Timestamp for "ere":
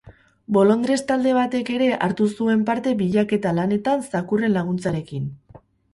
1.75-1.89